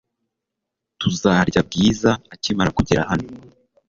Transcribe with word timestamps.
Tuzarya 0.99 1.59
Bwiza 1.67 2.11
akimara 2.33 2.75
kugera 2.77 3.01
hano. 3.09 3.27